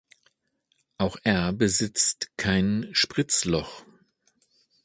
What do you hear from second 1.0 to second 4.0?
er besitzt kein Spritzloch.